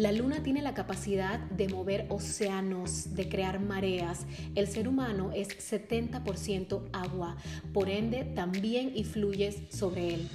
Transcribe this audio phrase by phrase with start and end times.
[0.00, 4.24] La luna tiene la capacidad de mover océanos, de crear mareas.
[4.54, 7.36] El ser humano es 70% agua,
[7.74, 10.28] por ende también influyes sobre él.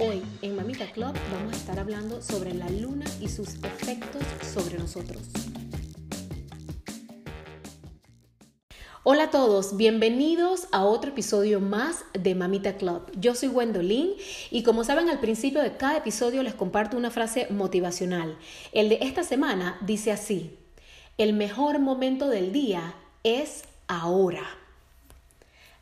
[0.00, 4.78] Hoy en Mamita Club vamos a estar hablando sobre la luna y sus efectos sobre
[4.78, 5.28] nosotros.
[9.06, 13.02] Hola a todos, bienvenidos a otro episodio más de Mamita Club.
[13.14, 14.14] Yo soy Gwendolyn
[14.50, 18.38] y como saben al principio de cada episodio les comparto una frase motivacional.
[18.72, 20.58] El de esta semana dice así,
[21.18, 22.94] el mejor momento del día
[23.24, 24.46] es ahora.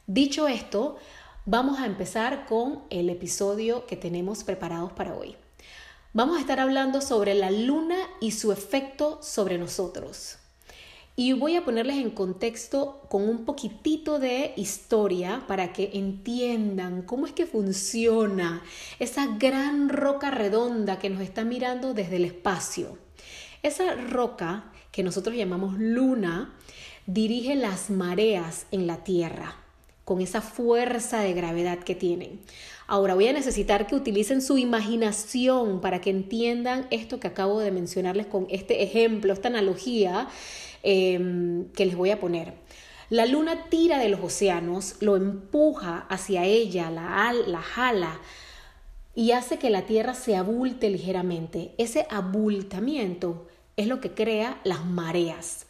[0.09, 0.97] Dicho esto,
[1.47, 5.37] vamos a empezar con el episodio que tenemos preparados para hoy.
[6.13, 10.39] Vamos a estar hablando sobre la luna y su efecto sobre nosotros.
[11.15, 17.27] Y voy a ponerles en contexto con un poquitito de historia para que entiendan cómo
[17.27, 18.63] es que funciona
[18.99, 22.97] esa gran roca redonda que nos está mirando desde el espacio.
[23.63, 26.55] Esa roca que nosotros llamamos luna
[27.07, 29.57] dirige las mareas en la Tierra
[30.05, 32.41] con esa fuerza de gravedad que tienen.
[32.87, 37.71] Ahora voy a necesitar que utilicen su imaginación para que entiendan esto que acabo de
[37.71, 40.29] mencionarles con este ejemplo, esta analogía
[40.83, 42.55] Em, que les voy a poner.
[43.09, 48.21] La luna tira de los océanos, lo empuja hacia ella, la, la jala
[49.15, 51.73] y hace que la Tierra se abulte ligeramente.
[51.79, 55.67] Ese abultamiento es lo que crea las mareas.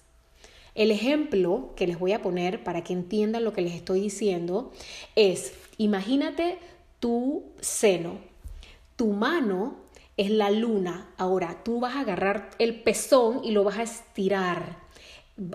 [0.74, 4.72] El ejemplo que les voy a poner para que entiendan lo que les estoy diciendo
[5.14, 6.58] es, imagínate
[7.00, 8.18] tu seno,
[8.96, 9.76] tu mano
[10.16, 14.81] es la luna, ahora tú vas a agarrar el pezón y lo vas a estirar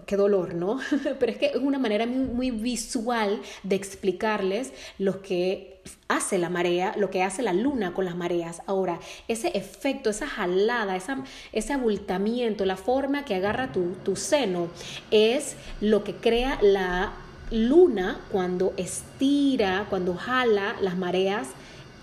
[0.05, 0.79] qué dolor, ¿no?
[1.19, 6.93] Pero es que es una manera muy, visual de explicarles lo que hace la marea,
[6.97, 8.61] lo que hace la luna con las mareas.
[8.65, 14.67] Ahora, ese efecto, esa jalada, esa, ese abultamiento, la forma que agarra tu, tu seno,
[15.11, 17.13] es lo que crea la
[17.51, 21.49] luna cuando estira, cuando jala las mareas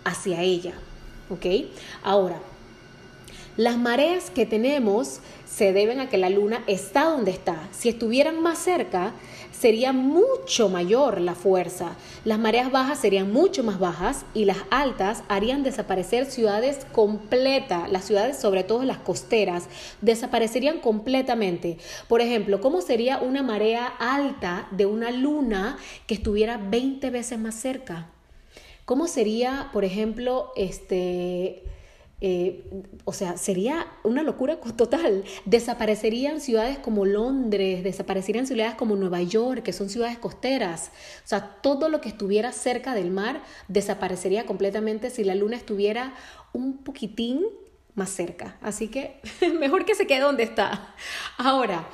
[0.05, 0.75] hacia ella.
[1.31, 1.47] ¿Ok?
[2.03, 2.39] Ahora,
[3.57, 7.69] las mareas que tenemos se deben a que la luna está donde está.
[7.71, 9.13] Si estuvieran más cerca,
[9.53, 11.97] sería mucho mayor la fuerza.
[12.25, 17.91] Las mareas bajas serían mucho más bajas y las altas harían desaparecer ciudades completas.
[17.93, 19.69] Las ciudades, sobre todo las costeras,
[20.01, 21.79] desaparecerían completamente.
[22.09, 25.79] Por ejemplo, ¿cómo sería una marea alta de una luna
[26.09, 28.09] que estuviera 20 veces más cerca?
[28.85, 31.63] ¿Cómo sería, por ejemplo, este
[32.27, 32.65] eh,
[33.05, 35.25] o sea, sería una locura total.
[35.45, 40.91] Desaparecerían ciudades como Londres, desaparecerían ciudades como Nueva York, que son ciudades costeras.
[41.23, 46.15] O sea, todo lo que estuviera cerca del mar desaparecería completamente si la luna estuviera
[46.55, 47.45] un poquitín
[47.95, 48.57] más cerca.
[48.63, 49.21] Así que
[49.61, 50.95] mejor que se quede donde está.
[51.37, 51.87] Ahora,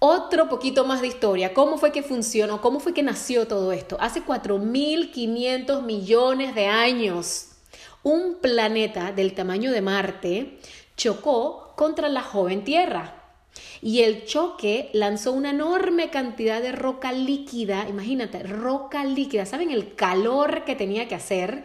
[0.00, 1.54] otro poquito más de historia.
[1.54, 2.60] ¿Cómo fue que funcionó?
[2.60, 3.96] ¿Cómo fue que nació todo esto?
[4.00, 7.51] Hace 4.500 millones de años
[8.02, 10.58] un planeta del tamaño de Marte
[10.96, 13.18] chocó contra la joven Tierra.
[13.80, 19.94] Y el choque lanzó una enorme cantidad de roca líquida, imagínate, roca líquida, ¿saben el
[19.94, 21.64] calor que tenía que hacer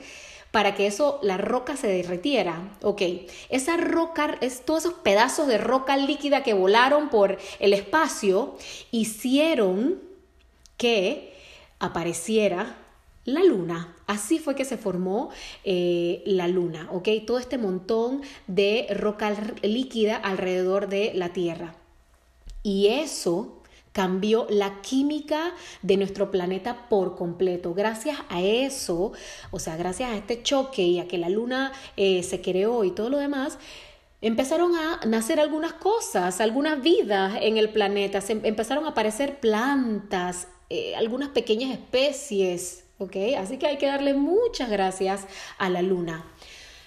[0.52, 2.72] para que eso, la roca se derritiera?
[2.82, 3.02] Ok,
[3.50, 8.58] esa roca, todos esos pedazos de roca líquida que volaron por el espacio,
[8.92, 10.02] hicieron
[10.78, 11.36] que
[11.80, 12.76] apareciera
[13.28, 13.94] la luna.
[14.08, 15.30] Así fue que se formó
[15.66, 17.10] eh, la luna, ¿ok?
[17.28, 21.76] Todo este montón de roca líquida alrededor de la Tierra.
[22.64, 23.62] Y eso
[23.92, 25.52] cambió la química
[25.82, 27.74] de nuestro planeta por completo.
[27.74, 29.12] Gracias a eso,
[29.52, 32.92] o sea, gracias a este choque y a que la luna eh, se creó y
[32.92, 33.58] todo lo demás,
[34.22, 40.48] empezaron a nacer algunas cosas, algunas vidas en el planeta, se empezaron a aparecer plantas,
[40.70, 45.28] eh, algunas pequeñas especies, Así que hay que darle muchas gracias
[45.58, 46.26] a la luna.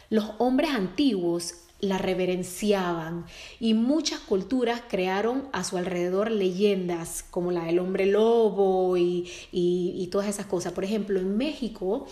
[0.09, 3.25] Los hombres antiguos la reverenciaban
[3.59, 10.07] y muchas culturas crearon a su alrededor leyendas como la del hombre lobo y, y,
[10.09, 10.73] todas esas cosas.
[10.73, 12.07] Por ejemplo, en México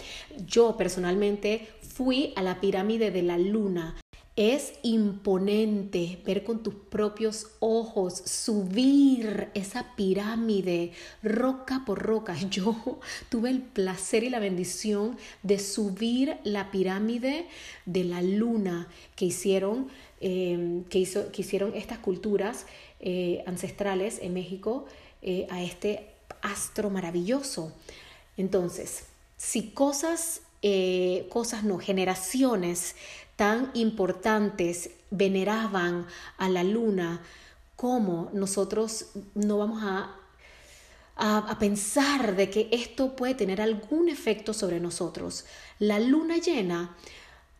[0.46, 3.96] yo personalmente fui a la pirámide de la luna
[4.38, 10.92] es imponente ver con tus propios ojos subir esa pirámide
[11.24, 12.36] roca por roca.
[12.48, 13.00] Yo
[13.30, 17.48] tuve el placer y la bendición de subir la pirámide
[17.84, 18.86] de la luna
[19.16, 19.88] que hicieron,
[20.20, 22.66] em, que, hizo, que hicieron estas culturas
[23.00, 24.86] eh, ancestrales en México
[25.20, 26.10] eh, a este
[26.42, 27.72] astro maravilloso.
[28.36, 29.06] Entonces,
[29.36, 32.94] si cosas, eh, cosas no, generaciones
[33.38, 36.08] tan importantes veneraban
[36.38, 37.22] a la luna,
[37.76, 40.16] ¿cómo nosotros no vamos a,
[41.14, 45.46] a, pensar de que esto puede tener algún efecto sobre nosotros?
[45.78, 46.96] La luna llena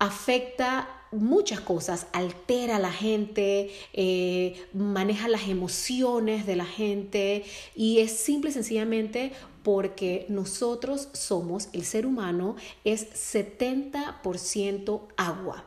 [0.00, 7.44] afecta muchas cosas, altera a la gente, eh, maneja las emociones de la gente
[7.74, 9.32] y es simple y sencillamente
[9.62, 15.64] porque nosotros somos, el ser humano es 70% agua.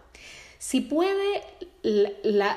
[0.57, 1.43] Si puede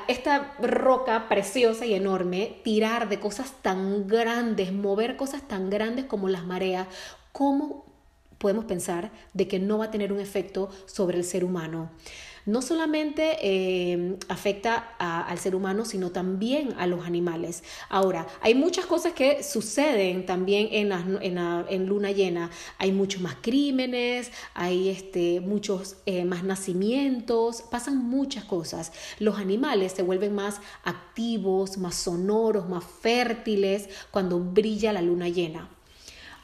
[0.07, 6.29] esta roca preciosa y enorme tirar de cosas tan grandes, mover cosas tan grandes como
[6.29, 6.87] las mareas,
[7.31, 7.85] ¿cómo
[8.37, 11.89] podemos pensar de que no va a tener un efecto sobre el ser humano?
[12.45, 17.63] No solamente eh, afecta al ser humano, sino también a los animales.
[17.89, 22.51] Ahora, hay muchas cosas que suceden también en, en, luna llena.
[22.77, 28.91] Hay muchos más crímenes, hay este, muchos eh, más nacimientos, pasan muchas cosas.
[29.19, 35.74] Los animales se vuelven más activos, más sonoros, más fértiles cuando brilla la luna llena.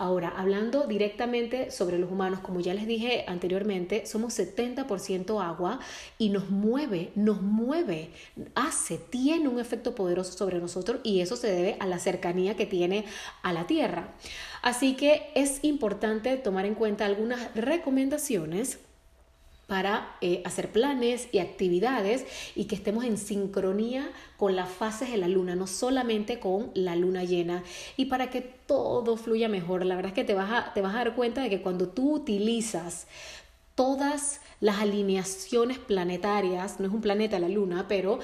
[0.01, 5.79] Ahora, hablando directamente sobre los humanos, como ya les dije anteriormente, somos 70% agua
[6.17, 8.09] y nos mueve, nos mueve,
[8.55, 12.65] hace, tiene un efecto poderoso sobre nosotros y eso se debe a la cercanía que
[12.65, 13.05] tiene
[13.43, 14.15] a la Tierra.
[14.63, 18.79] Así que es importante tomar en cuenta algunas recomendaciones
[19.71, 22.25] para eh, hacer planes y actividades
[22.55, 26.97] y que estemos en sincronía con las fases de la luna, no solamente con la
[26.97, 27.63] luna llena
[27.95, 29.85] y para que todo fluya mejor.
[29.85, 31.87] La verdad es que te vas a, te vas a dar cuenta de que cuando
[31.87, 33.07] tú utilizas
[33.73, 38.19] todas las alineaciones planetarias, no es un planeta la luna, pero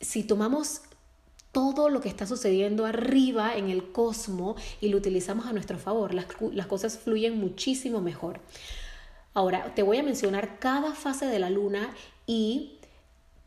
[0.00, 0.80] si tomamos
[1.52, 6.14] todo lo que está sucediendo arriba en el cosmos y lo utilizamos a nuestro favor,
[6.14, 8.40] las, las cosas fluyen muchísimo mejor.
[9.38, 11.94] Ahora, te voy a mencionar cada fase de la luna
[12.26, 12.80] y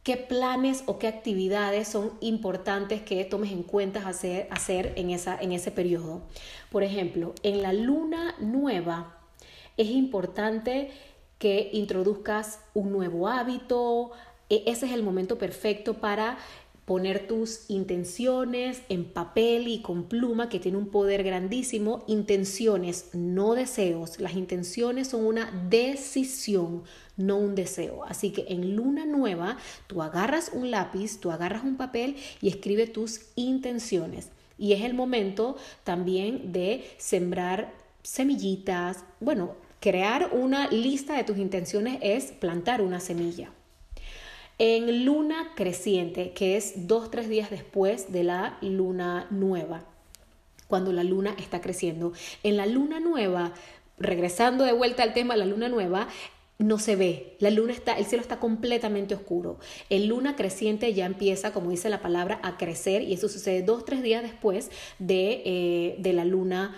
[0.04, 5.38] qué planes o qué actividades son importantes que tomes en cuenta hacer, hacer en, esa,
[5.38, 6.22] en ese periodo.
[6.70, 9.18] Por ejemplo, en la luna nueva
[9.76, 10.92] es importante
[11.40, 14.12] que introduzcas un nuevo hábito.
[14.50, 16.38] E, ese es el momento perfecto para
[16.86, 22.04] poner tus intenciones en papel y con pluma, que tiene un poder grandísimo.
[22.08, 24.20] Intenciones, no deseos.
[24.20, 26.84] Las intenciones son una decisión,
[27.18, 28.04] no un deseo.
[28.06, 29.58] Así que en luna nueva,
[29.88, 34.30] tú agarras un lápiz, tú agarras un papel y escribe tus intenciones.
[34.58, 37.74] Y es el momento también de sembrar
[38.04, 39.04] semillitas.
[39.20, 43.52] Bueno, crear una lista de tus intenciones es plantar una semilla.
[44.64, 49.86] En luna creciente, que es dos, tres días después de la luna nueva,
[50.68, 52.14] cuando la luna está creciendo.
[52.44, 53.56] En la luna nueva,
[53.98, 56.10] regresando de vuelta al tema la luna nueva,
[56.60, 59.58] no se ve, la luna está, el cielo está completamente oscuro.
[59.90, 63.84] En luna creciente ya empieza, como dice la palabra, a crecer y eso sucede dos,
[63.84, 64.70] tres días después
[65.00, 66.78] de, eh, de la luna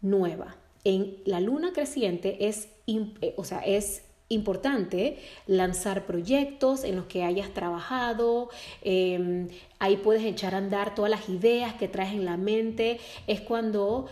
[0.00, 0.56] nueva.
[0.82, 4.02] En la luna creciente es, eh, o sea, es
[4.34, 8.50] importante lanzar proyectos en los que hayas trabajado,
[8.82, 9.48] em,
[9.78, 14.06] ahí puedes echar a andar todas las ideas que traes en la mente, es cuando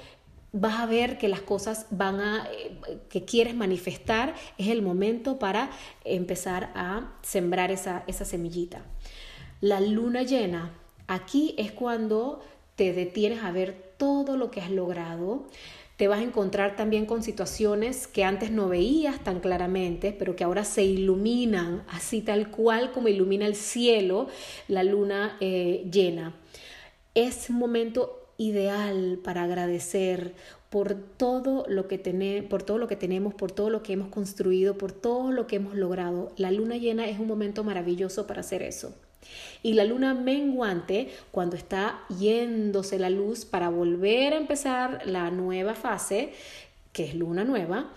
[0.53, 5.39] vas a ver que las cosas van a, eh, que quieres manifestar, es el momento
[5.39, 5.71] para
[6.05, 8.83] empezar a sembrar esa, esa semillita.
[9.61, 10.73] La luna llena,
[11.07, 12.41] aquí es cuando
[12.77, 15.47] te detienes a ver todo lo que has logrado,
[15.97, 20.45] te vas a encontrar también con situaciones que antes no veías tan claramente, pero que
[20.45, 24.29] ahora se iluminan, así tal cual como ilumina el cielo
[24.69, 26.35] la luna eh, llena.
[27.15, 30.35] Es un momento ideal para agradecer
[30.71, 31.99] por todo lo que
[32.49, 35.57] por todo lo que tenemos, por todo lo que hemos construido, por todo lo que
[35.57, 36.33] hemos logrado.
[36.39, 38.95] La luna llena es un momento maravilloso para hacer eso.
[39.63, 45.75] Y la luna menguante, cuando está yéndose la luz para volver a empezar la nueva
[45.75, 46.33] fase,
[46.93, 47.93] que es luna nueva,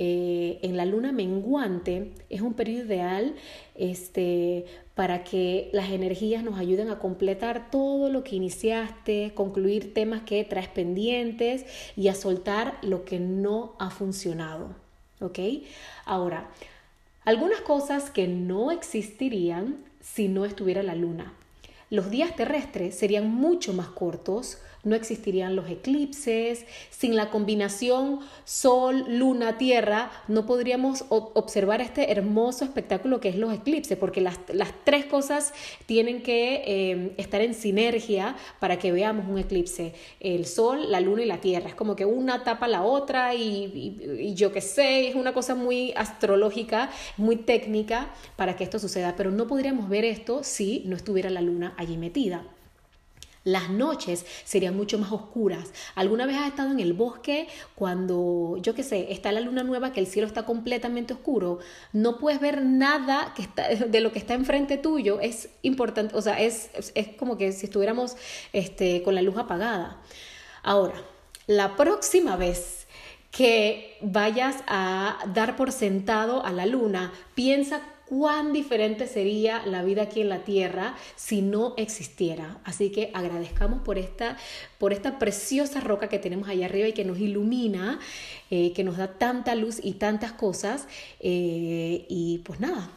[0.00, 3.34] eh, en la luna menguante es un periodo ideal
[3.74, 10.22] este, para que las energías nos ayuden a completar todo lo que iniciaste, concluir temas
[10.22, 11.66] que traes pendientes
[11.96, 14.76] y a soltar lo que no ha funcionado.
[15.20, 15.40] ¿Ok?
[16.04, 16.48] Ahora,
[17.24, 21.32] algunas cosas que no existirían si no estuviera la luna.
[21.90, 29.04] los días terrestres serían mucho más cortos, no existirían los eclipses, sin la combinación Sol,
[29.08, 34.38] Luna, Tierra, no podríamos observar este hermoso espectáculo que es los eclipses, porque las,
[34.84, 35.52] tres cosas
[35.86, 41.22] tienen que eh, estar en sinergia para que veamos un eclipse, el Sol, la Luna
[41.22, 41.68] y la Tierra.
[41.68, 45.92] Es como que una tapa la otra y, yo qué sé, es una cosa muy
[45.96, 51.30] astrológica, muy técnica para que esto suceda, pero no podríamos ver esto si no estuviera
[51.30, 52.44] la Luna allí metida.
[53.48, 55.72] Las noches serían mucho más oscuras.
[55.94, 59.90] ¿Alguna vez has estado en el bosque cuando, yo qué sé, está la luna nueva,
[59.90, 61.58] que el cielo está completamente oscuro?
[61.94, 65.18] No puedes ver nada que está, de lo que está enfrente tuyo.
[65.18, 68.16] Es importante, o sea, es, es como que si estuviéramos
[68.52, 70.02] este, con la luz apagada.
[70.62, 71.02] Ahora,
[71.46, 72.86] la próxima vez
[73.30, 80.02] que vayas a dar por sentado a la luna, piensa cuán diferente sería la vida
[80.02, 82.58] aquí en la tierra si no existiera.
[82.64, 84.36] Así que agradezcamos por esta,
[84.78, 87.98] por esta preciosa roca que tenemos allá arriba y que nos ilumina,
[88.50, 90.88] eh, que nos da tanta luz y tantas cosas.
[91.20, 92.90] Eh, y pues nada,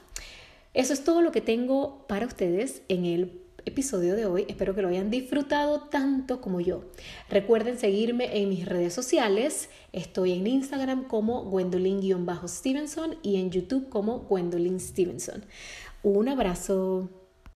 [0.73, 4.45] eso es todo lo que tengo para ustedes en el episodio de hoy.
[4.47, 6.85] Espero que lo hayan disfrutado tanto como yo.
[7.29, 9.69] Recuerden seguirme en mis redes sociales.
[9.93, 15.45] Estoy en Instagram como Gwendolyn-Stevenson y en YouTube como Gwendolyn Stevenson.
[16.03, 17.20] Un abrazo.